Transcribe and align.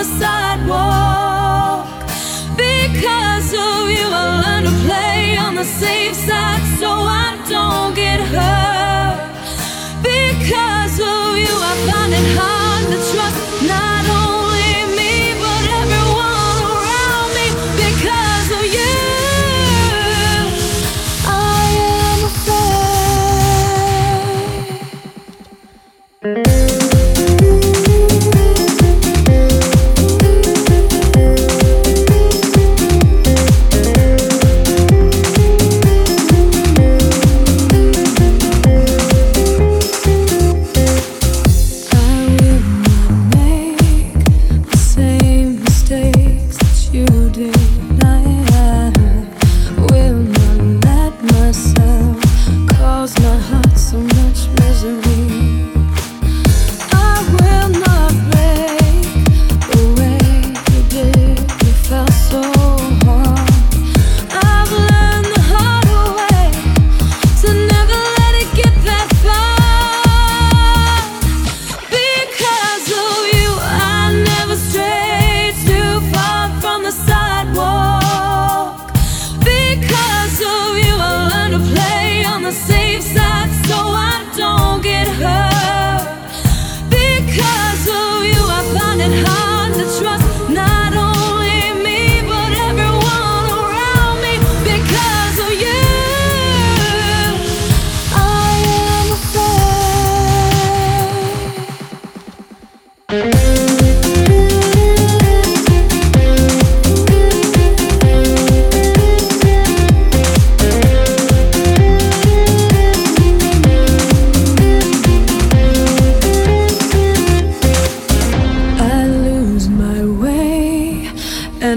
the 0.00 0.06
sidewalk. 0.18 1.84
Because 2.56 3.52
of 3.52 3.90
you, 3.96 4.06
I 4.08 4.40
learned 4.44 4.66
to 4.68 4.72
play 4.86 5.36
on 5.36 5.54
the 5.54 5.64
safe 5.64 6.14
side 6.14 6.64
so 6.80 6.88
I 6.88 7.36
don't 7.50 7.94
get 7.94 8.18
hurt. 8.32 9.18
Because 10.02 10.96
of 11.00 11.36
you, 11.44 11.52
I 11.70 11.72
find 11.88 12.12
it 12.20 12.28
hard 12.38 12.84
to 12.92 12.98
trust 13.12 13.38
not 13.74 14.04
only 14.24 14.72
me, 14.98 15.12
but 15.44 15.62
everyone 15.80 16.58
around 16.72 17.28
me. 17.36 17.46
Because 17.84 18.48
of 18.58 18.64
you, 18.78 18.96
I 21.28 21.62
am 22.00 22.20
afraid. 26.72 26.79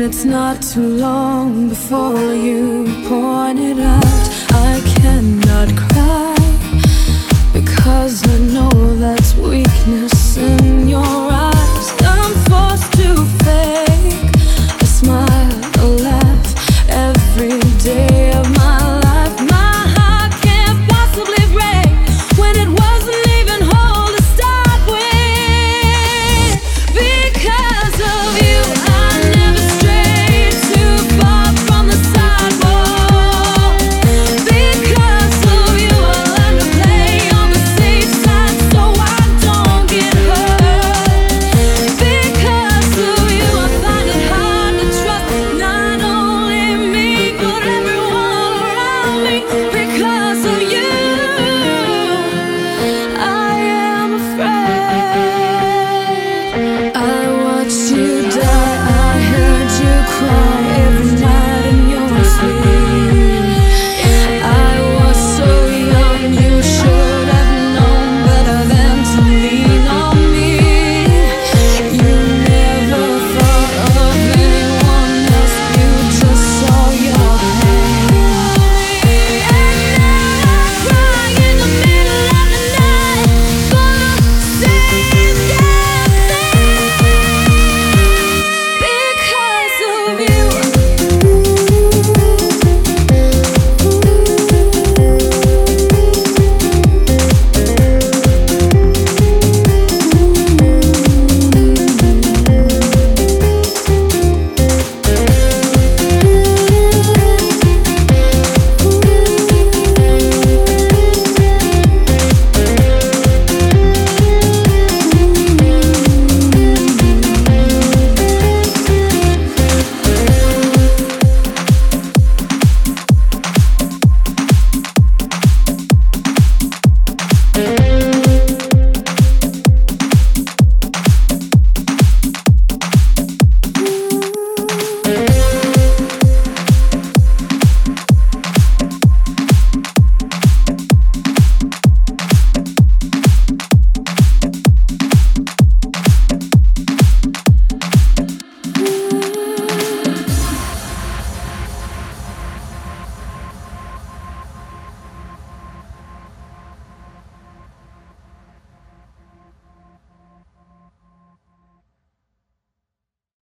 And 0.00 0.08
it's 0.08 0.24
not 0.24 0.62
too 0.62 0.96
long 0.96 1.68
before 1.68 2.32
you 2.32 2.86
point 3.06 3.58
it 3.58 3.78
out. 3.78 4.29